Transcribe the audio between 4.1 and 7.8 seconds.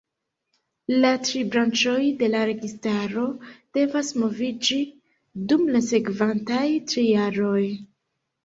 moviĝi dum la sekvantaj tri jaroj.